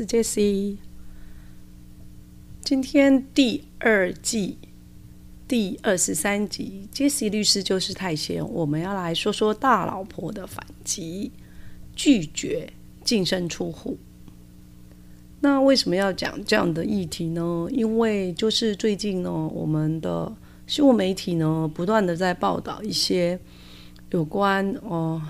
[0.00, 0.78] 是 Jesse。
[2.62, 4.56] 今天第二季
[5.46, 8.48] 第二十三集，Jesse 律师就是太闲。
[8.50, 11.32] 我们要来说说大老婆的反击，
[11.94, 12.72] 拒绝
[13.04, 13.98] 净身出户。
[15.40, 17.68] 那为什么要讲这样的议题呢？
[17.70, 20.34] 因为就是最近呢，我们的
[20.66, 23.38] 新闻媒体呢，不断的在报道一些
[24.12, 25.20] 有关哦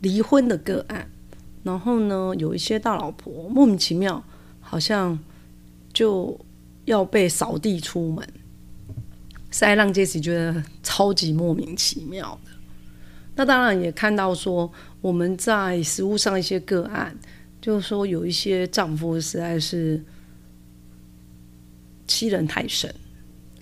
[0.00, 1.10] 离婚的个案。
[1.66, 4.22] 然后呢，有一些大老婆莫名其妙，
[4.60, 5.18] 好像
[5.92, 6.38] 就
[6.84, 8.24] 要被扫地出门，
[9.50, 12.52] 实在让杰西觉得超级莫名其妙的。
[13.34, 17.18] 那当然也看到说，我们在实务上一些个案，
[17.60, 20.00] 就是说有一些丈夫实在是
[22.06, 22.94] 欺人太甚，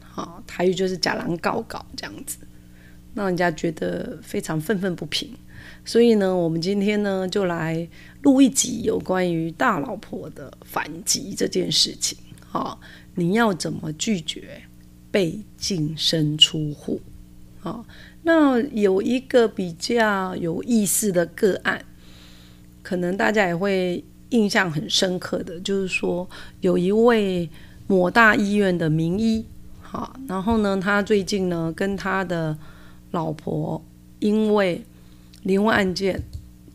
[0.02, 2.36] 好，台语就是假狼告告这样子，
[3.14, 5.34] 让人家觉得非常愤愤不平。
[5.84, 7.88] 所以呢，我们今天呢就来
[8.22, 12.16] 录一集有关于大老婆的反击这件事情。
[12.40, 12.80] 好，
[13.16, 14.62] 你要怎么拒绝
[15.10, 17.00] 被净身出户？
[17.60, 17.84] 好，
[18.22, 21.84] 那有一个比较有意思的个案，
[22.82, 26.28] 可能大家也会印象很深刻的，就是说
[26.60, 27.48] 有一位
[27.86, 29.44] 某大医院的名医，
[29.82, 32.56] 好，然后呢，他最近呢跟他的
[33.10, 33.82] 老婆
[34.20, 34.82] 因为
[35.44, 36.22] 离婚案件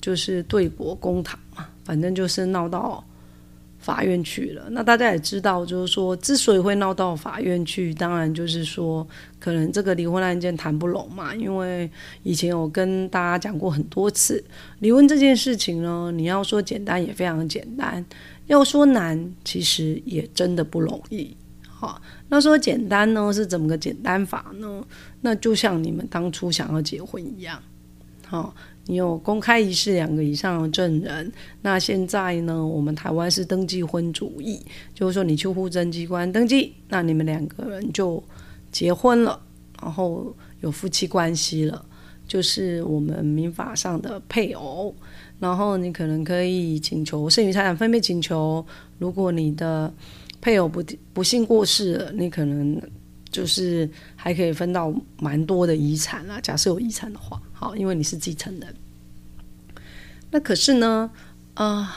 [0.02, 3.04] 就是对簿公堂嘛，反正就是闹到
[3.80, 4.68] 法院去了。
[4.72, 9.08] 那大家也知道，就是说，之所以会闹到法院去，当然就是说，
[9.40, 11.34] 可能这个离婚案件谈不拢嘛。
[11.34, 11.90] 因为
[12.24, 14.44] 以前有跟大家讲过很多次，
[14.80, 18.06] 离婚这件事情呢，你要说简单也非常简单，
[18.48, 21.36] 要说难，其实也真的不容易。
[21.62, 24.84] 好，那说简单呢，是怎么个简单法呢？
[25.22, 27.62] 那就像你们当初想要结婚一样。
[28.30, 28.54] 好，
[28.86, 31.32] 你有公开仪式两个以上的证人。
[31.64, 34.64] 那现在呢，我们台湾是登记婚主义，
[34.94, 38.24] 就是说你去户政机关登记，那你们两个人就
[38.72, 39.42] 结婚了，
[39.82, 40.32] 然后
[40.62, 41.84] 有夫妻关系了，
[42.28, 44.94] 就是我们民法上的配偶。
[45.40, 48.64] 然后你可能可以请求剩余财产分配请求。
[49.00, 49.92] 如果你的
[50.40, 52.80] 配偶不不幸过世了，你可能。
[53.32, 56.42] 就是还可以分到蛮多的遗产啦。
[56.42, 58.76] 假设有遗产的话，好，因为你是继承人。
[60.32, 61.12] 那可是呢，
[61.54, 61.96] 啊，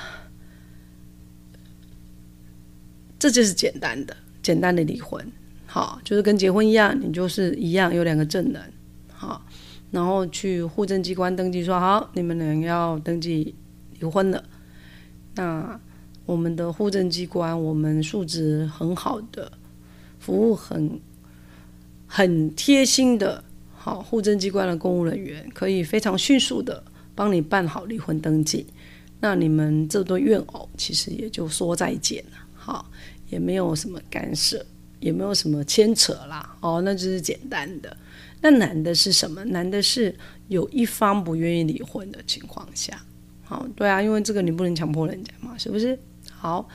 [3.19, 5.27] 这就是简单的、简单的离婚，
[5.67, 8.73] 好，就是跟结婚一样，你就是一样有两个证人，
[9.13, 9.45] 好，
[9.91, 13.55] 然后去户政机关登记说好，你们两个要登记
[13.99, 14.45] 离婚了。
[15.35, 15.81] 那
[16.27, 19.53] 我们的户政机关，我们素质很好的，
[20.19, 21.01] 服务很。
[22.15, 23.43] 很贴心的，
[23.75, 26.85] 好，户政机关的公务人员可以非常迅速的
[27.15, 28.67] 帮你办好离婚登记，
[29.21, 32.85] 那你们这对怨偶其实也就说再见了，好，
[33.31, 34.63] 也没有什么干涉，
[35.01, 37.97] 也没有什么牵扯啦，哦，那就是简单的。
[38.43, 39.43] 那难的是什么？
[39.47, 40.15] 难的是
[40.49, 43.03] 有一方不愿意离婚的情况下，
[43.43, 45.99] 好，对啊，因为这个你不能强迫人家嘛，是不是？
[46.31, 46.69] 好。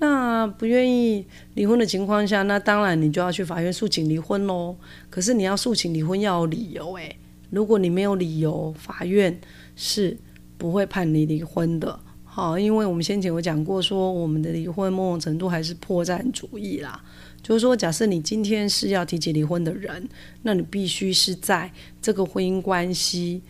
[0.00, 4.76] 那不愿意离婚的情况下，那当然你就要去法院诉请离婚喽。
[5.10, 7.16] 可是你要诉请离婚要有理由诶，
[7.50, 9.40] 如果你没有理由，法院
[9.74, 10.16] 是
[10.56, 11.98] 不会判你离婚的。
[12.24, 17.02] 好，因为我们先前有讲过，说我们的离婚某种程度还是破绽主义啦。
[17.42, 20.08] 就是说，假设你今天是要提起离婚的人，
[20.42, 21.68] 那你必须是在
[22.00, 23.42] 这个婚姻关系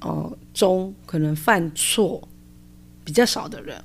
[0.00, 2.28] 哦中可能犯错
[3.02, 3.82] 比较少的人。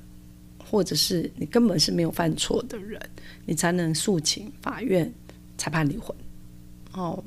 [0.74, 3.00] 或者是你根本是没有犯错的人，
[3.46, 5.08] 你才能诉请法院
[5.56, 6.12] 裁判离婚。
[6.94, 7.22] 哦，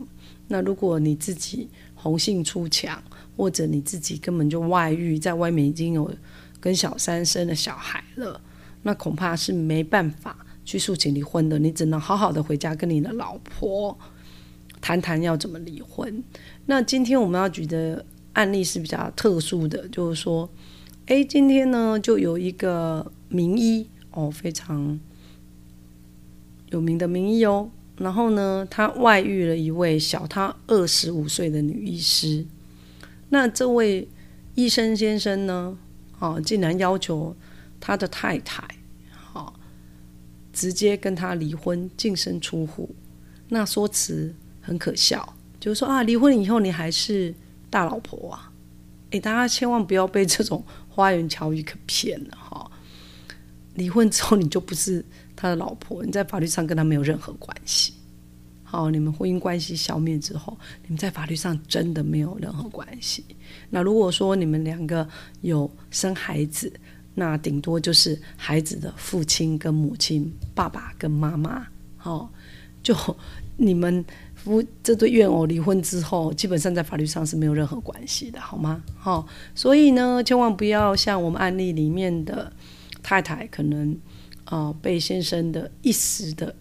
[0.49, 3.01] 那如果你自己红杏出墙，
[3.38, 6.13] 或者你自己根本就外遇，在外面已经有
[6.59, 8.41] 跟小三生了小孩了，
[8.83, 11.57] 那恐怕是没办法去诉请离婚的。
[11.57, 13.97] 你只能好好的回家跟你的老婆
[14.81, 16.21] 谈谈要怎么离婚。
[16.65, 20.49] 那今天我们要举的案例是比较特殊的，就是说，
[21.05, 23.09] 哎，今天呢就有一个。
[23.29, 25.00] 名医哦，非常
[26.69, 27.69] 有名的名医哦。
[27.97, 32.45] 然后呢，他外遇了一位小他二十五岁的女医师。
[33.29, 34.07] 那这位
[34.56, 35.77] 医生先生呢，
[36.19, 37.35] 哦，竟然要求
[37.79, 38.63] 他的太太，
[39.12, 39.53] 好，
[40.53, 42.89] 直接跟他离婚，净身出户。
[43.50, 47.33] 那说辞很可笑，就是说啊，离婚以后你还是
[47.69, 48.51] 大老婆啊！
[49.12, 52.66] 诶，大家千万不要被这种花言巧语可骗了哈。
[53.77, 55.03] 离婚之后你就不是
[55.35, 57.94] 他的老婆，你在法律上跟他没有任何关系。
[58.63, 63.24] 好，你们婚姻关系消灭之后，你们在法律上真的没有任何关系。
[63.69, 65.07] 那如果说你们两个
[65.39, 66.69] 有生孩子，
[67.15, 71.65] 那顶多就是孩子的父亲跟母亲，爸爸跟妈妈。
[71.95, 72.30] 好，
[72.83, 72.94] 就
[73.56, 74.03] 你们
[74.35, 78.83] 夫这对怨偶离婚之后，基本上在法律上是没有任何关系的，好吗？
[78.97, 79.25] 好，
[79.56, 82.51] 所以呢，千万不要像我们案例里面的
[83.07, 83.98] 太太，可能
[84.44, 86.54] 啊被先生的一时的。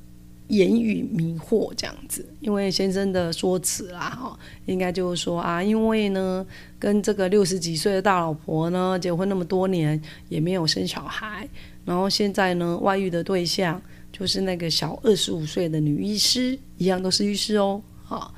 [0.49, 6.47] 言语迷惑这样子，因为先生的说辞啦，哈，应该就是说啊，因为呢，
[6.79, 11.49] 跟这个六十几岁的大老婆呢结婚那么多年，也没有生小孩，
[11.85, 13.83] 然后现在呢，外遇的对象
[14.13, 18.33] 就是那个小二十五岁的女医师，一样都是医师哦，好，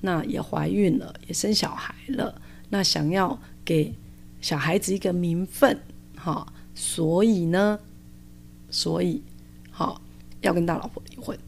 [0.00, 2.34] 那也怀孕了，也生小孩了，
[2.70, 3.92] 那想要给
[4.40, 5.78] 小孩子一个名分，
[6.16, 7.78] 哈，所以呢，
[8.70, 9.22] 所以
[9.70, 10.00] 好。
[10.42, 11.38] 要跟大老婆离婚，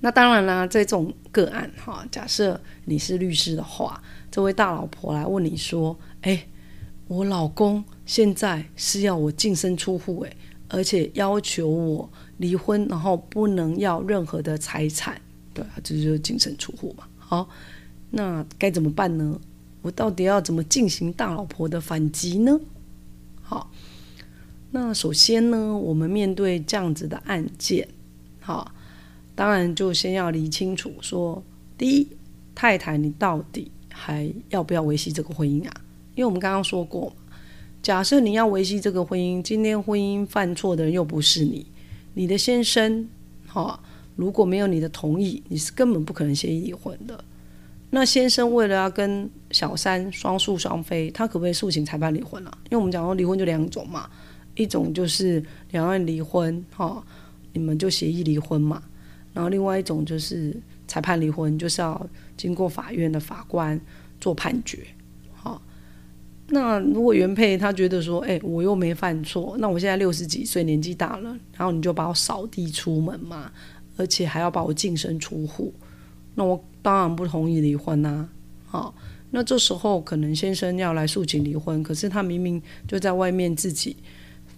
[0.00, 4.02] 那当然啦，在这种个案哈，假设你是律师的话，
[4.32, 6.44] 这位大老婆来问你说：“哎，
[7.06, 10.36] 我老公现在是要我净身出户，哎，
[10.70, 15.22] 而且要求我离婚，然后不能要任何的财产，
[15.54, 17.04] 对，这就是净身出户嘛。
[17.16, 17.48] 好，
[18.10, 19.40] 那该怎么办呢？
[19.82, 22.58] 我到底要怎么进行大老婆的反击呢？
[23.52, 23.70] 好。”
[24.74, 27.86] 那首先呢，我们面对这样子的案件，
[28.40, 28.72] 好，
[29.34, 31.42] 当然就先要理清楚，说
[31.76, 32.08] 第一，
[32.54, 35.74] 太太你到底还要不要维系这个婚姻啊？
[36.14, 37.14] 因为我们刚刚说过，
[37.82, 41.66] 假设你要维系这个婚姻，今天婚姻犯错的人又不是你，
[42.14, 43.06] 你的先生，
[43.46, 43.78] 哈，
[44.16, 47.22] 如果没有你的同意，你是根本不可能协议离婚的。
[47.94, 52.58] 那先生为了要跟小三双宿双飞，他可不可以诉请裁判离婚啊？
[52.64, 54.08] 因为我们讲说离婚就两种嘛。
[54.54, 57.02] 一种就是两岸离婚，哈，
[57.52, 58.82] 你们就协议离婚嘛。
[59.32, 60.54] 然后另外一种就是
[60.86, 62.06] 裁判离婚，就是要
[62.36, 63.80] 经过法院的法官
[64.20, 64.86] 做判决，
[65.32, 65.60] 好。
[66.48, 73.50] 那如果原配他觉得说，哎，我又没犯错，那我现在六十几岁，年纪大了，然后你就把我扫地出门嘛，
[73.96, 75.72] 而且还要把我净身出户，
[76.34, 78.28] 那我当然不同意离婚呐，
[78.66, 78.94] 好。
[79.30, 83.96] 那这时候可能先生要来诉请离婚，可是他明明就在外面自己。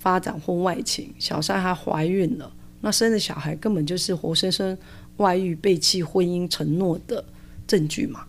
[0.00, 4.76] 发展婚外情，小三还怀孕了，那生的小孩根本就是活生生
[5.16, 7.24] 外遇、背弃婚姻承诺的
[7.66, 8.26] 证据嘛？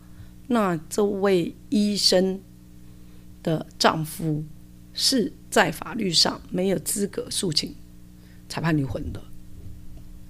[0.47, 2.39] 那这位医生
[3.43, 4.41] 的丈夫
[4.93, 7.75] 是在法律上没有资格诉请
[8.47, 9.21] 裁判离婚的。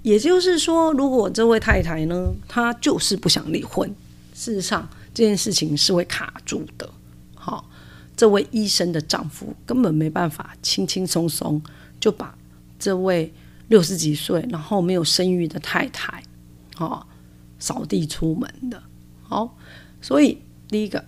[0.06, 3.90] 也就是说，如果这位太太呢，她就是不想离婚，
[4.36, 6.88] 事实上这件事情是会卡住的。
[7.34, 7.69] 好。
[8.18, 11.62] 这位医生的丈夫根本没办法轻轻松松
[12.00, 12.34] 就把
[12.80, 13.30] 这位
[13.68, 16.24] 六十几岁然后没有生育的太太，
[16.78, 17.06] 哦，
[17.60, 18.81] 扫地出门的。
[19.22, 19.57] 好，
[20.02, 20.38] 所以
[20.69, 21.04] 第一个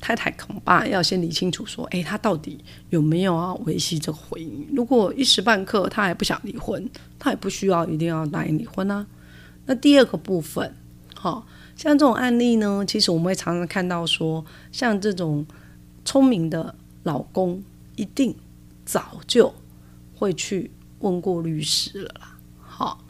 [0.00, 2.58] 太太恐怕要先理清楚，说，哎，他到底
[2.88, 4.64] 有没有要维系这个婚姻？
[4.72, 9.06] 如果一时半刻他还不想离婚，他也不需要一定要答应离婚啊。
[9.66, 10.74] 那第二个部分，
[11.14, 11.46] 好，
[11.76, 15.46] 像这种案例呢，其实我们会常常看到说，像这种。
[16.02, 17.62] 聪明的老公
[17.94, 18.34] 一定
[18.86, 19.54] 早就
[20.16, 20.70] 会去
[21.00, 22.38] 问过律师了啦。
[22.58, 23.04] 好，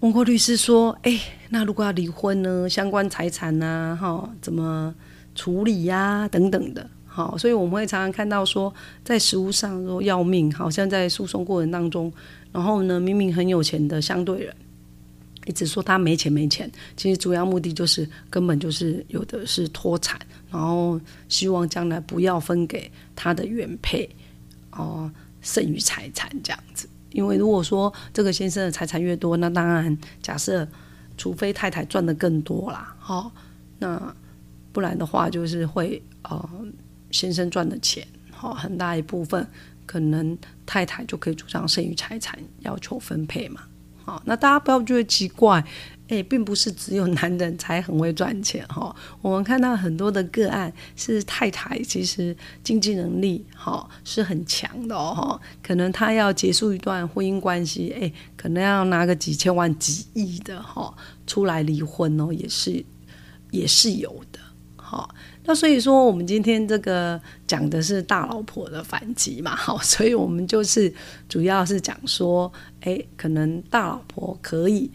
[0.00, 2.66] 问过律师说：“哎，那如果要离婚呢？
[2.66, 3.96] 相关财产呢？
[4.00, 4.94] 哈，怎么
[5.34, 6.28] 处理呀？
[6.28, 6.88] 等等的。
[7.06, 8.72] 好，所以我们会常常看到说，
[9.04, 12.12] 在实务上说要命，好像在诉讼过程当中，
[12.52, 14.54] 然后呢，明明很有钱的相对人。”
[15.46, 20.20] 一直说他没钱没钱，其实主要目的就是根本就是有的是脱产，
[20.50, 24.08] 然后希望将来不要分给他的原配
[24.70, 25.10] 哦
[25.40, 26.86] 剩余财产这样子。
[27.10, 30.68] 因为如果说这个先生的财产越多，那当然假设
[31.16, 33.32] 除非太太赚的更多啦，好，
[33.78, 34.14] 那
[34.72, 36.50] 不然的话就是会呃
[37.10, 39.46] 先生赚的钱好很大一部分
[39.84, 43.62] 可能太太就可以主张剩余财产要求分配嘛。
[44.02, 45.62] 好，那大家不要觉得奇怪，
[46.08, 48.94] 哎，并不是只有男人才很会赚钱哈。
[49.20, 52.34] 我们看到很多的个案是太太其实
[52.64, 60.92] 经济能力哈是很强的哦，可能他要结束一段婚姻关系，哎，可能要拿个几千万、几亿的哈
[61.26, 62.82] 出来离婚哦，也是
[63.50, 64.24] 也是有
[64.90, 65.08] 好，
[65.44, 70.92] 那所以说，我们今天这个讲的是大老婆的反击嘛，好，所以我们就是
[71.28, 74.90] 主要是讲说，哎，可能大老婆可以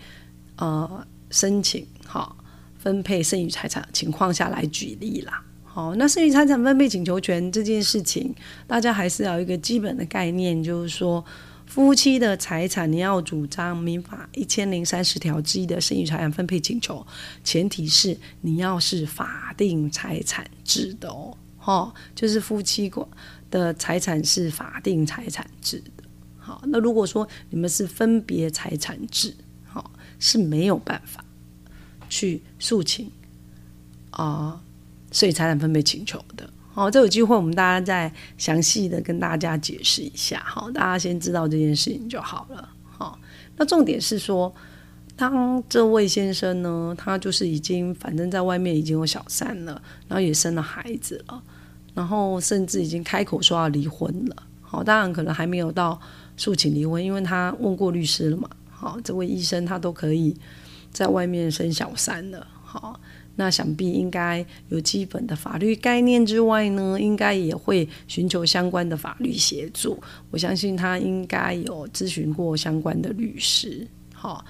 [0.57, 2.35] 呃申请好
[2.77, 5.41] 分配剩余财产情况下来举例啦。
[5.63, 8.35] 好，那剩余财产分配请求权这件事情，
[8.67, 11.23] 大家还是要一个基本的概念，就是说。
[11.65, 17.05] 夫妻的财产，你要主张民法一千零三十条之一的剩余财产分配请求，
[17.43, 23.09] 前提是你要是法定财产制的哦，哈，就是夫妻过
[23.51, 26.03] 的财产是法定财产制的。
[26.37, 31.25] 好，那如果说你们是分别财产制，好是没有办法
[32.07, 33.11] 去诉请
[34.11, 34.61] 啊
[35.11, 36.49] 剩余财产分配请求的。
[36.75, 40.43] 好，这有机会我们大家再详细的跟大家解释一下。
[40.45, 42.67] 好，大家先知道这件事情就好了。
[42.83, 43.17] 好，
[43.55, 44.53] 那重点是说，
[45.15, 51.41] 当这位先生呢，他就是已经反正在外面已经有小三了，然后也生了孩子了，
[51.93, 54.35] 然后甚至已经开口说要离婚了。
[54.61, 55.97] 好，当然可能还没有到
[56.35, 58.49] 诉请离婚，因为他问过律师了嘛。
[58.69, 60.35] 好，这位医生他都可以
[60.91, 62.45] 在外面生小三了。
[62.61, 62.99] 好。
[63.37, 70.01] 那想必应该有基本的法律概念之外呢，应该也会寻求相关的法律协助。
[70.31, 74.45] 我相信他应该有咨询过相关的律师，好，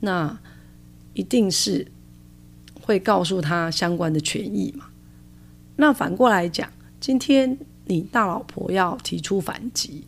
[0.00, 0.38] 那
[1.14, 1.90] 一定是
[2.82, 4.90] 会告诉他相关的权益嘛。
[5.76, 6.70] 那反过来讲，
[7.00, 10.04] 今天你大老婆要提出反击，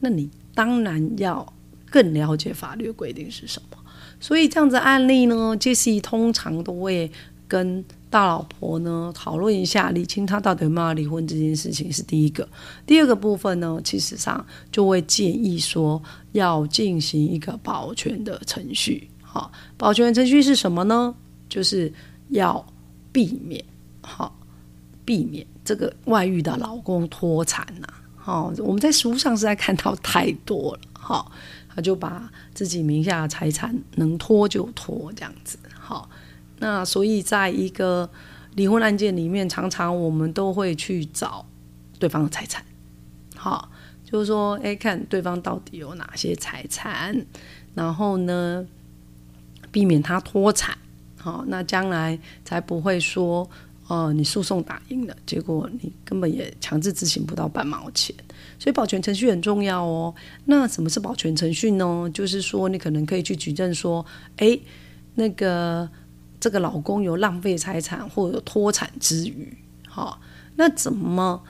[0.00, 1.52] 那你当然要
[1.90, 3.76] 更了解法律规定是什么。
[4.18, 7.12] 所以这样子案例呢，杰西通常都会。
[7.54, 12.48] 跟大老婆呢讨论一下，理清他到底有没有离婚这件事情是第一个。
[12.84, 19.08] 第二个部分呢，其实上就会建议说要进行一个保全的程序。
[19.22, 21.14] 好，保全程序是什么呢？
[21.48, 21.92] 就是
[22.30, 22.66] 要
[23.12, 23.64] 避免，
[24.00, 24.36] 好，
[25.04, 27.86] 避免这个外遇的老公脱产呐。
[28.16, 30.80] 好，我们在书上实在看到太多了。
[30.92, 31.30] 好，
[31.72, 35.56] 他就把自己名下的财产能拖就拖，这样子。
[35.78, 36.10] 好。
[36.58, 38.08] 那所以，在一个
[38.54, 41.44] 离婚案件里面，常常我们都会去找
[41.98, 42.64] 对方的财产，
[43.36, 43.68] 好，
[44.04, 47.26] 就是说，哎，看对方到底有哪些财产，
[47.74, 48.64] 然后呢，
[49.72, 50.78] 避免他脱产，
[51.18, 53.50] 好，那将来才不会说，
[53.88, 58.14] 哦，你诉讼打赢了，结果你根本也强制执行不到半毛钱，
[58.60, 60.14] 所以保全程序很重要哦。
[60.44, 62.08] 那什么是保全程序呢？
[62.14, 64.06] 就是说，你可能可以去举证说，
[64.36, 64.56] 哎，
[65.16, 65.90] 那个。
[66.44, 69.56] 这个老公有浪费财产或有脱产之余，
[69.88, 70.20] 哈，
[70.56, 71.42] 那怎么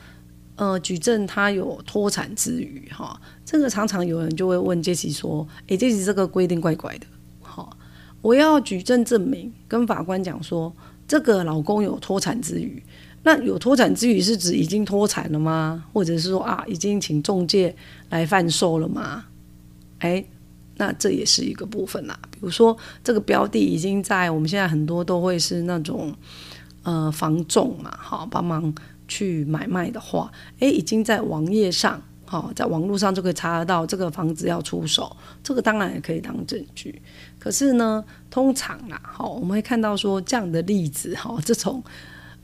[0.55, 7.07] 呃举证他有脱产之余，哈，这个常常有人就会问杰西说，诶，杰西这个规定怪怪的，
[7.43, 7.77] 好，
[8.23, 10.73] 我要举证证明，跟法官讲说，
[11.09, 12.81] 这个老公有脱产之余，
[13.25, 15.83] 那有脱产之余是指已经脱产了吗？
[15.93, 17.75] 或者是说啊，已经请中介
[18.11, 19.25] 来贩售了吗？
[19.99, 20.25] 诶。
[20.77, 26.13] 那这也是一个部分啦，比如说这个标的已经在我们现在很多都会是那种
[26.83, 28.75] 呃房仲嘛，好帮忙
[29.07, 37.01] 去买卖的话，诶，已经在网页上，好在网络上就可以查得到这个房子要出手，这个当然也可以当证据。
[37.39, 41.83] 可是呢，通常啦，好我们会看到说这样的例子，哈，这种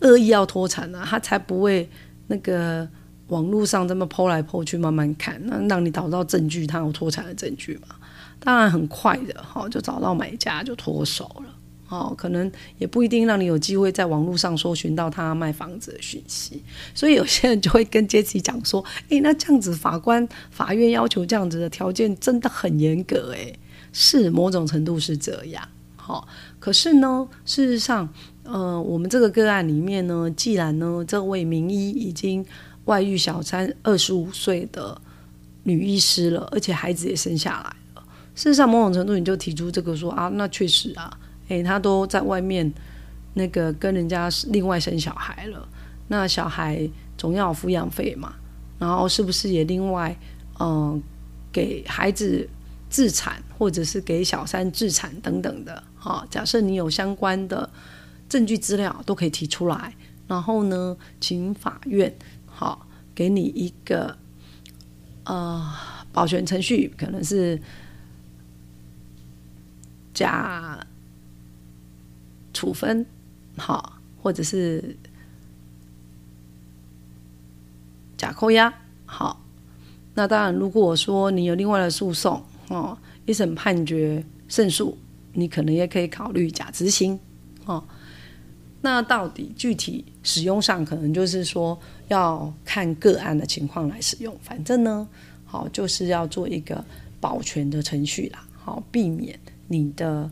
[0.00, 1.88] 恶意要脱产啊，他才不会
[2.28, 2.88] 那个
[3.28, 7.96] 网络上这么剖来剖去慢慢看，那让你找到证据，他有脱产的证据嘛。
[8.42, 11.54] 当然很快的，哈，就找到买家就脱手了，
[11.90, 16.62] 哦，可能也不一定让你有机会在网络上搜寻到他卖房子的讯息，
[16.94, 23.54] 所以有些人就会跟杰西讲说，诶，那这样子法官、法院要求这样子的条件真的很严格，诶，
[23.92, 25.62] 是某种程度是这样，
[25.96, 26.26] 好，
[26.58, 28.08] 可是呢，事实上，
[28.44, 32.42] 呃，我们这个个案里面呢，既然呢这位名医已经
[32.86, 34.98] 外遇小三二十五岁的
[35.64, 37.76] 女医师了，而且孩子也生下来。
[38.40, 41.14] 事实上，某种程度你就提出这个说啊，那确实啊，
[41.48, 42.72] 诶，他都在外面
[43.34, 45.68] 那个跟人家另外生小孩了，
[46.08, 48.32] 那小孩总要抚养费嘛，
[48.78, 50.18] 然后是不是也另外
[50.58, 51.02] 嗯
[51.52, 52.48] 给孩子
[52.88, 55.82] 自产，或者是给小三自产等等的？
[55.98, 57.68] 哈，假设你有相关的
[58.26, 59.94] 证据资料都可以提出来，
[60.26, 62.10] 然后呢，请法院
[62.46, 64.16] 好给你一个
[65.24, 65.70] 呃
[66.10, 67.60] 保全程序，可能是。
[70.20, 70.86] 假
[72.52, 73.06] 处分，
[73.56, 74.94] 好，或者是
[78.18, 78.70] 假扣押，
[79.06, 79.42] 好。
[80.12, 84.98] 那当然，如果说你有另外的诉讼，哦，一审判决胜诉，
[85.32, 87.18] 你可能也可以考虑假执行，
[87.64, 87.82] 哦。
[88.82, 94.36] 那到底具体使用上，可能就是说要看个案的情况来使用。
[94.42, 95.08] 反正呢，
[95.46, 96.84] 好就是要做一个
[97.20, 100.28] 保全的程序啦，好避免你的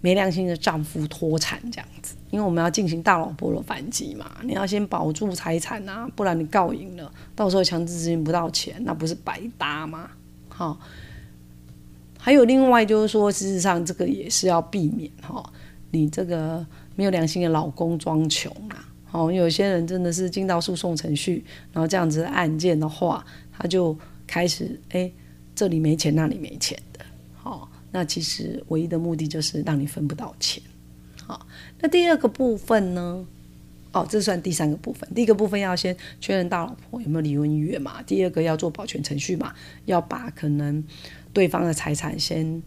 [0.00, 2.16] 没良心的丈夫脱产这样子。
[2.30, 10.10] 因为我们要进行大老婆的反击嘛，你要先保住财产啊，不然你告赢了，到时候强制执行不到钱，那不是白搭吗？
[10.48, 10.78] 好，
[12.18, 15.42] 还有另外就是说，事实上这个也是要避免哈，
[15.92, 18.84] 你这个没有良心的老公装穷啊。
[19.04, 23.24] 好，有些人真的是进到诉讼程序，然后这样子案件的话，
[23.56, 23.96] 他就
[24.26, 25.10] 开始哎，
[25.54, 27.05] 这里没钱，那里没钱的。
[27.96, 30.62] 那其实唯一的目的就是让你分不到钱。
[31.26, 31.46] 好，
[31.80, 33.26] 那第二个部分呢？
[33.90, 35.08] 哦，这算第三个部分。
[35.14, 38.02] 第一个部分要先确认大老婆有没有离婚意愿嘛？
[38.02, 39.54] 第二个要做保全程序嘛？
[39.86, 40.84] 要把可能
[41.32, 42.62] 对方的财产先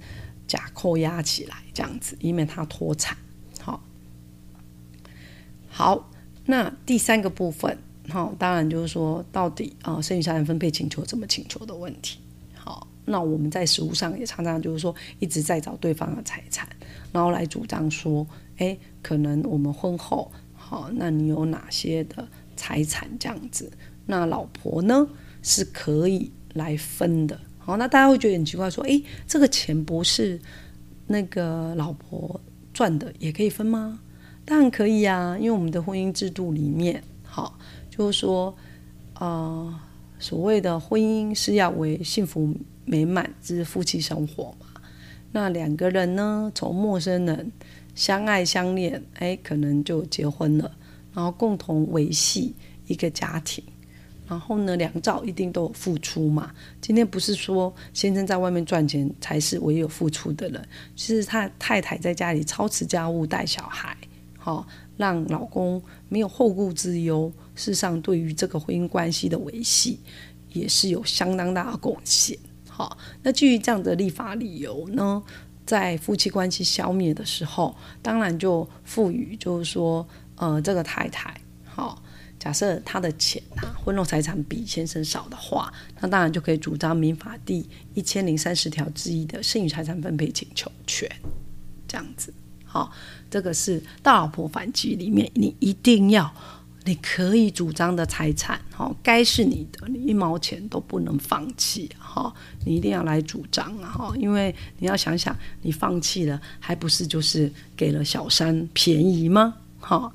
[0.48, 3.16] 假扣押起来，这样子，以免他脱产。
[3.62, 3.84] 好，
[5.70, 6.10] 好，
[6.48, 7.78] 那第三个部分，
[8.10, 12.18] 好，当然就是说，到底啊，剩余财产分配请求怎么请求的问题。
[13.10, 16.70] 那我们在实务上也常常就是说，一直在找对方的财产，
[17.12, 18.26] 然后来主张说，
[18.58, 20.32] 哎，可能我们婚后。
[20.54, 23.72] 好，那你有哪些的财产这样子？
[24.06, 25.08] 那老婆呢
[25.42, 27.40] 是可以来分的。
[27.58, 30.40] 好，那大家会觉得很奇怪，说，诶，这个钱不是
[31.08, 32.40] 那个老婆
[32.72, 34.00] 赚的，也可以分吗？
[34.46, 37.58] 当然可以啊，因为我们的婚姻制度里面，好，
[37.90, 38.56] 就是说，
[39.20, 39.80] 呃，
[40.20, 42.56] 所谓的婚姻是要为幸福
[42.90, 44.66] 美满之夫妻生活嘛。
[45.32, 47.52] 那两个人呢，从陌生人。
[47.96, 50.72] 相爱相恋，哎，可能就结婚了，
[51.14, 52.56] 然后共同维系
[52.88, 53.62] 一个家庭，
[54.26, 56.50] 然后呢，两造一定都有付出嘛。
[56.80, 60.66] 今天不是说先生在外面赚钱才是唯有付出的人，
[60.96, 63.98] 其实他太太在家里操持家务、带小孩，
[64.38, 64.66] 好
[64.96, 70.00] 让老公没有后顾之忧，事实上对于这个婚姻关系的维系
[70.54, 72.38] 也是有相当大的贡献。
[72.80, 75.22] 好，那基于这样的立法理由呢？
[75.66, 82.02] 在夫妻关系消灭的时候，当然就赋予，就是说，呃，这个太太，好，
[82.40, 91.12] 假设她的钱啊，婚后财产比先生少的话，那当然就可以主张民法第一千零三十条之一的剩余财产分配请求权，
[91.86, 92.94] 这样子，好，
[93.30, 96.34] 这个是大老婆反击里面，你一定要。
[96.90, 102.34] 你可以主张的财产，哈，该是你的，你一毛钱都不能放弃，哈，
[102.66, 109.54] 你一定要来主张啊，哈，因为你要想想，你放弃了，还不是就是给了小三便宜吗？
[109.80, 110.12] 哈，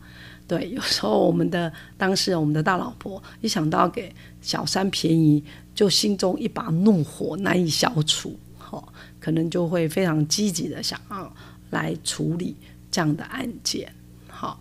[0.49, 5.45] 对，有时候我们的当事人，我们的大老婆，一想到给小三便宜，
[5.77, 8.83] 就心中一把怒火难以消除，哈，
[9.21, 11.33] 可能就会非常积极的想要
[11.71, 12.57] 来处理
[12.91, 13.95] 这样的案件，
[14.27, 14.61] 好，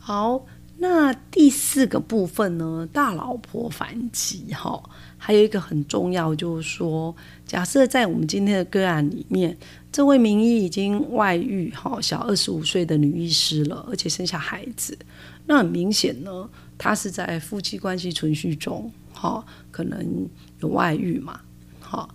[0.00, 0.46] 好。
[0.82, 2.88] 那第四个部分呢？
[2.92, 4.82] 大老婆反击哈，
[5.16, 7.14] 还有一个很重要，就是说，
[7.46, 9.56] 假设在我们今天的个案里面，
[9.92, 14.98] 这位名医已经外遇哈，小二十五岁的女医师了，而且生下孩子，
[15.46, 21.40] 那很明显呢，她是在夫妻关系存续中哈，可能有外遇嘛，
[21.78, 22.12] 好，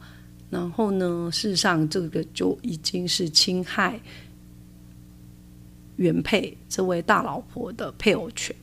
[0.50, 3.98] 然后呢，事实上这个就已经是侵害。
[5.98, 8.56] 原配这位大老婆的配偶权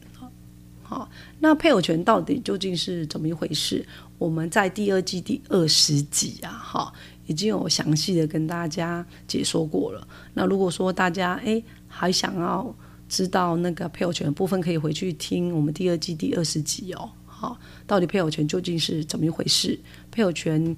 [0.86, 1.08] 好，
[1.40, 3.84] 那配偶权到底究竟是怎么一回事？
[4.18, 6.92] 我们在第二季第二十集啊，哈，
[7.26, 10.06] 已经有详细的跟大家解说过了。
[10.34, 12.72] 那如果说大家哎还想要
[13.08, 17.10] 知道那个配偶权的部分，可以回去听我们第二季第二十集哦。
[17.24, 19.80] 好，到底配偶权究竟是怎么一回事？
[20.10, 20.76] 配偶权，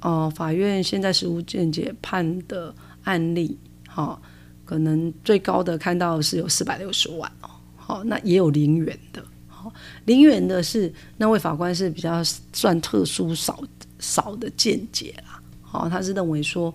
[0.00, 4.22] 呃，法院现在实务见解判的案例，好。
[4.68, 9.72] 可能最高的看到是有四百六十万哦，好，那也有零元的，好，
[10.04, 13.64] 零元的是那位法官是比较算特殊少
[13.98, 16.74] 少的见解啦，好，他是认为说，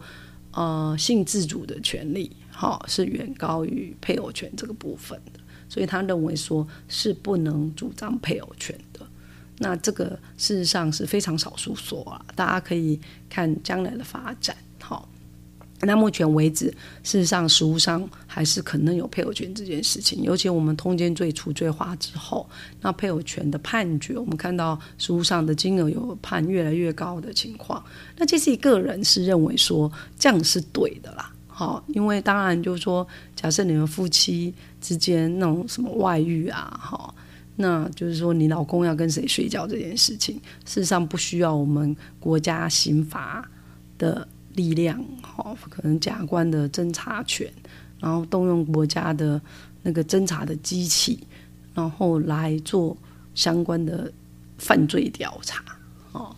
[0.54, 9.06] 呃，性自主的权利，好，是远高于配偶权这个部分的，所以他认为说是不能主张配偶权的，
[9.60, 14.58] 那这个事实上是非常少数说啊，大家可以看将来的发展，
[15.86, 16.68] 那目前为止，
[17.04, 20.22] 事实上，实务上还是可能有配偶权这件事情。
[20.24, 22.48] 尤其我们通奸罪除罪化之后，
[22.82, 27.84] 那配偶权的判决，我们看到实务上的金额有判越来越高的情况。
[28.18, 37.14] 那其实一个人是认为说这样是对的啦，好，因为当然就是说，假设你们夫妻之间那种什么外遇啊，好，
[37.56, 43.50] 那就是说你老公要跟谁睡觉这件事情，事实上不需要我们国家刑法
[43.98, 44.28] 的。
[44.54, 47.52] 力量，好，可能假官的侦查权，
[48.00, 49.42] 然后动用国家的
[49.82, 51.20] 那个侦查的机器，
[51.74, 52.96] 然后来做
[53.36, 54.12] 相关的
[54.58, 55.64] 犯罪调查，
[56.12, 56.36] 哦，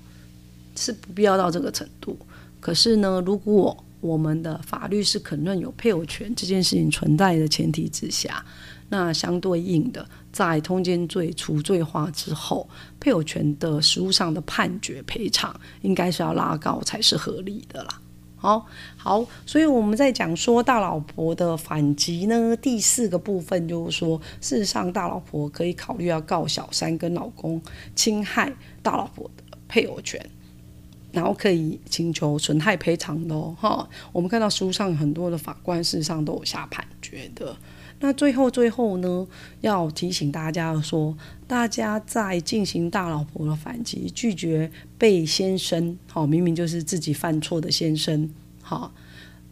[0.75, 2.17] 是不必要到这个程度。
[2.59, 8.43] 可是呢，如果我们的法律是肯认有配偶权这件事情存在的前提之下，
[8.89, 18.01] 那相对应的，在通奸罪除罪化之后，配偶权的实务上的判决赔偿，应该是要拉高才是合理的啦。
[18.45, 18.63] 哦，
[18.95, 27.61] 好，所以我们在讲说大老婆的反击呢，第四个部分就是说，事实上大老婆可以考虑要告小三跟老公
[27.95, 28.53] 侵害
[28.83, 30.23] 大老婆的配偶权。
[31.11, 33.87] 然后可以请求损害赔偿的哦，哈。
[34.11, 37.55] 我们看到书上很多的法官事实上都有下判决的。
[38.05, 39.27] 那最后最后呢，
[39.61, 48.29] 要提醒大家说，大家在进行大老婆的反击，拒绝被先生，好，明明就是自己犯错的先生，
[48.61, 48.93] 好，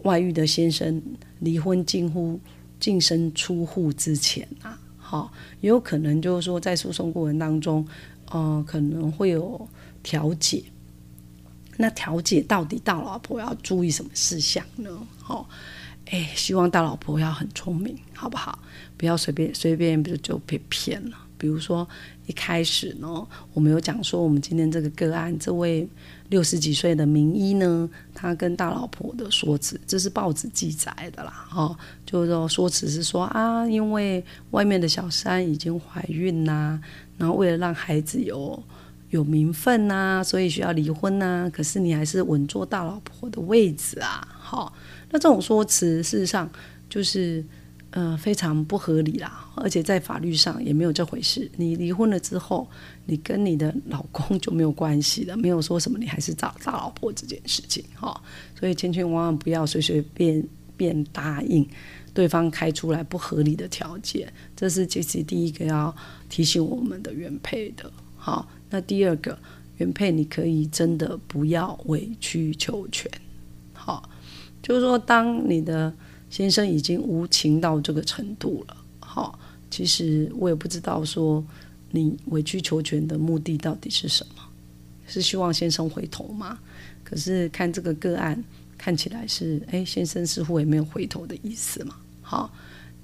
[0.04, 1.02] 外遇的先生
[1.40, 2.40] 离婚近乎
[2.80, 7.84] 净身出户之前啊，好，也有可能就是说在诉讼过程当中，
[8.30, 9.68] 呃，可能会有
[10.04, 10.64] 调解。
[11.78, 15.08] 那调解到底大老婆要注意什么事项呢？
[15.28, 15.44] 哦，
[16.10, 18.60] 哎，希望大老婆要很聪明，好不好？
[18.98, 21.18] 不要随便随便就就被骗了。
[21.38, 21.88] 比如说
[22.28, 25.88] 一开始呢，我们有讲说，我们今天这个个案，这位
[26.30, 31.48] 六十几岁的名医呢，他跟大老婆的说辞，这是报纸记载的啦。
[31.54, 36.80] 哦，就是说说辞是说啊，因为外面的小三已经怀孕呐，
[37.18, 38.62] 然后为了让孩子有。
[39.10, 41.48] 有名分呐，所以需要离婚呐。
[41.54, 44.74] 可是你还是稳坐大老婆的位置啊，好，
[45.14, 46.50] 那这种说辞事实上
[46.90, 47.46] 就是
[47.92, 51.50] 呃非常不合理啦，而且在法律上也没有这回事。
[51.56, 52.68] 你离婚了之后，
[53.06, 58.20] 你跟你的老公 就没有关系了，没有说什么你还是找大老婆这件事情哈。
[58.60, 60.44] 所以千千万万不要随随便
[60.76, 61.64] 便答应
[62.12, 65.96] 对方开出来不合理的条件，这是其实第一个要
[66.28, 68.50] 提醒我们的原配的，好。
[68.72, 69.38] 那第二个
[69.78, 73.08] 原配，你可以真的不要委曲求全，
[74.64, 75.94] 就是说，当你的
[76.30, 79.38] 先生已经无情到这个程度了，好，
[79.70, 81.46] 其实我也不知道说
[81.92, 84.42] 你委曲求全的目的到底是什么，
[85.06, 86.58] 是希望先生回头吗？
[87.04, 88.42] 可是看这个个案，
[88.78, 92.52] 看起来是，哎，先生似乎也没有回头的意思嘛，好。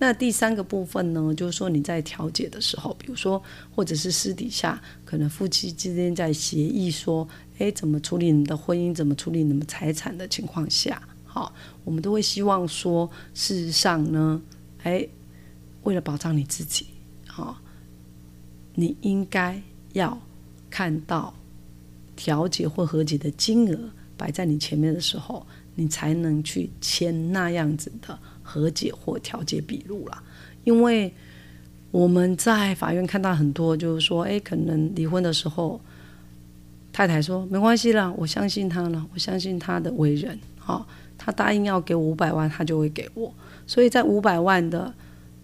[0.02, 3.44] 那第三个部分呢，就是说你在调解的时候，比如说
[3.76, 11.04] 或者是私底下，可能夫妻之间在协议说，哎，怎么处理你的婚姻，怎么处理你们财产的情况下，
[11.40, 11.54] 好，
[11.86, 14.42] 我们都会希望说，事实上呢，
[14.84, 15.08] 哎，
[15.84, 16.88] 为了保障你自己，
[17.26, 17.56] 好，
[18.76, 19.62] 你应该
[19.94, 20.20] 要
[20.70, 21.34] 看到
[22.18, 28.20] 调解或和解的金额摆在你前面的时候，你才能去签那样子的。
[28.42, 30.24] 和解或调解笔录了，
[30.64, 31.14] 因为
[31.92, 35.80] 我们在法院看到很多，就是说，哎，可能离婚的时候，
[36.92, 40.40] 太太说没关系了，我相信他了，我相信他的为人，
[40.70, 40.86] 哦，
[41.18, 43.34] 他答应要给我五百万，他就会给我，
[43.66, 44.94] 所以在五百万的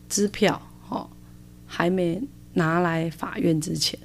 [0.08, 1.10] 支票，哈，
[1.66, 2.22] 还没
[2.54, 4.00] 拿来法院之前，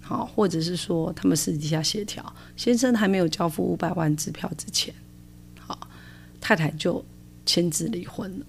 [0.00, 4.94] 好，或者是说他们私底下协调，先生还没有交付五百万支票之前，
[5.58, 5.88] 好，
[6.40, 7.04] 太太就。
[7.46, 8.46] 签字离婚了，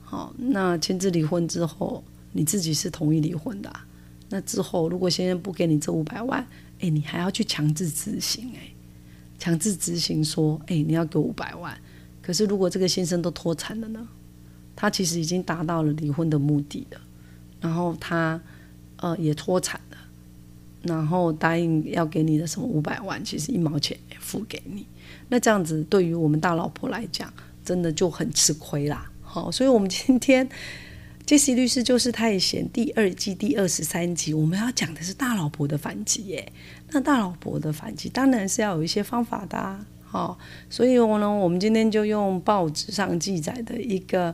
[0.00, 2.02] 好，那签字离婚之后，
[2.32, 3.70] 你自己是同意离婚的。
[4.30, 6.46] 那之后，如果先生不给你这五百万，
[6.80, 8.72] 哎，你还要去强制执行，哎，
[9.38, 11.76] 强制执行说，哎，你要给我五百万。
[12.22, 14.08] 可是如果这个先生都脱产了呢？
[14.74, 17.00] 他其实已经达到了离婚的目的了，
[17.60, 18.38] 然后他
[18.96, 19.96] 呃也脱产了，
[20.82, 24.86] 然后答应要给你的什么五百万，其实一毛钱也付给你。
[25.28, 27.32] 那这样子对于我们大老婆来讲，
[27.64, 30.46] 真的就很吃亏啦，好，所以我们今天
[31.26, 36.52] 杰西律师就是太闲第二季第二十三集，我们要讲的是大老婆的反击耶。
[36.92, 40.38] 那大老婆的反击当然是要有一些方法的，好，
[40.70, 44.32] 所以我呢，我们今天就用报纸上记载的一个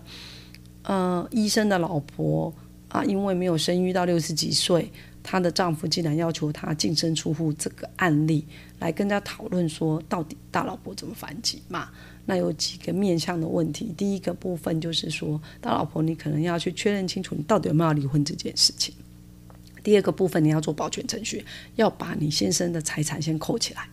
[0.82, 2.52] 呃医生的老婆
[2.88, 8.46] 啊，因为没有生育到六十几岁，她的丈夫竟然要求她净身出户这个案例
[8.80, 11.88] 来跟大家讨论说，到底大老婆怎么反击嘛？
[12.24, 18.94] 那有几个面向的问题，第一个部分就是说，大老婆你可能要去确认清楚你到底有没有离婚这件事情。
[19.82, 23.88] 第二个部分你要做保全程序，要把你先生的财产先扣起来，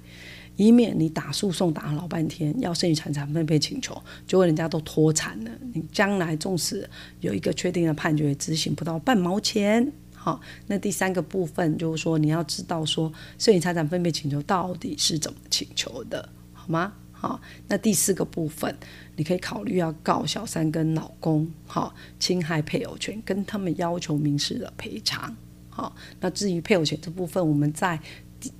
[0.55, 6.87] 以免你打诉讼打了老半天，要剩余财产分配请求，结果人家都脱产了，你将来纵使
[7.21, 9.91] 有一个确定的判决，执行不到半毛钱。
[10.13, 16.93] 好，那第三个部分就是说，你要知道说剩余财产分配请求到底是怎么请求的，好吗？
[17.21, 18.73] 好，那第四个部分，
[19.17, 25.35] 你可以考虑要告小三跟老公，好，侵害配偶权，跟他们要求民事的赔偿。
[25.69, 27.99] 好，那至于配偶权这部分，我们在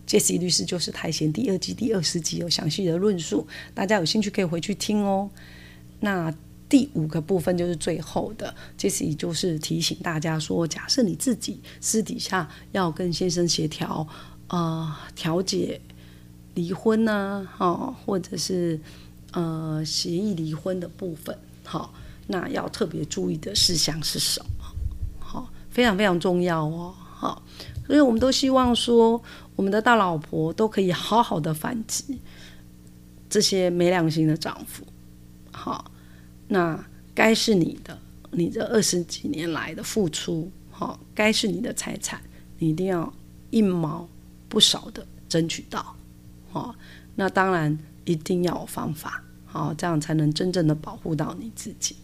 [0.05, 5.29] 杰西律师就是太闲第二季第二十集有详细的论述，大家有兴趣可以回去听哦。
[6.01, 6.29] 那
[6.67, 14.05] 第五个部分就是最后的，杰西就是提醒大家说，假设你自己私底下要跟先生协调，
[14.49, 15.79] 呃，调解。
[16.59, 18.77] 离婚呢，哈，或者是
[19.31, 21.93] 呃协议离婚的部分，好，
[22.27, 24.65] 那要特别注意的事项是什么？
[25.19, 27.41] 好，非常非常重要哦，好，
[27.87, 29.21] 所以我们都希望说，
[29.55, 32.19] 我们的大老婆都可以好好的反击
[33.29, 34.83] 这些没良心的丈夫，
[35.51, 35.89] 好，
[36.49, 36.77] 那
[37.15, 37.97] 该是你的，
[38.31, 42.21] 你这二十几年来的付出，好，该是你的财产，
[42.57, 43.13] 你一定要
[43.49, 44.05] 一毛
[44.49, 45.95] 不少的争取到。
[46.51, 46.75] 哦，
[47.15, 51.95] 那当然一定要有方法，好，这样才能真正的保护到你自己。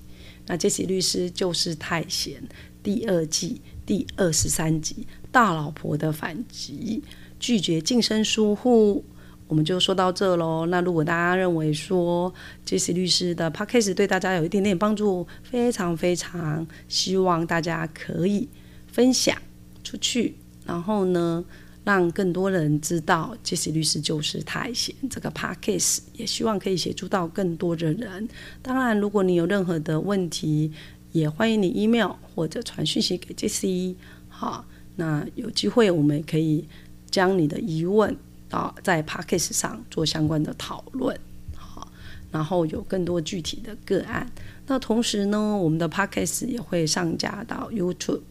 [0.47, 2.43] 那杰西律师就是太闲
[2.83, 7.01] 第二季第二十三集大老婆的反击，
[7.39, 9.03] 拒绝净身疏户，
[9.47, 10.67] 我们就说到这喽。
[10.67, 12.31] 那如果大家认为说
[12.63, 18.47] 杰西律师的 podcast 对大家有一点点帮助，非常非常希望大家可以
[18.85, 19.35] 分享
[19.83, 21.43] 出去，然后呢？
[21.85, 28.27] 让更多人知道杰西律师就是太闲这个 podcast，也希望可以协助到更多的人。
[28.61, 30.71] 当然，如果你有任何的问题，
[31.11, 33.95] 也欢迎你 email 或者传讯息给杰西。
[34.27, 36.67] 好，那有机会我们可以
[37.09, 38.13] 将你的疑问
[38.49, 41.17] 啊在 podcast 上做相关的讨论。
[41.55, 41.87] 好，
[42.31, 44.29] 然后有更多具体的个案。
[44.67, 48.21] 那同时呢，我们的 podcast 也会上架到 YouTube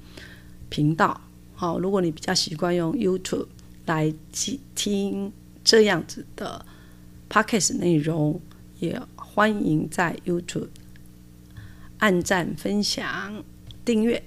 [0.69, 1.21] 频道。
[1.55, 3.47] 好，如果你比较习惯用 YouTube
[3.87, 4.13] 来
[4.75, 6.67] 听这样子的
[7.31, 8.41] Podcast 内容，
[8.81, 10.69] 也欢迎在 YouTube
[11.99, 13.45] 按赞、分享、
[13.85, 14.23] 订阅。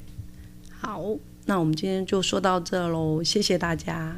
[0.70, 1.04] 好，
[1.46, 4.16] 那我们今天就说到这喽，谢谢大家。